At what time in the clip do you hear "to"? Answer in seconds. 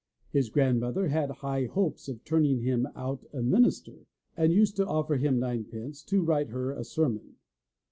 4.77-4.85, 6.05-6.23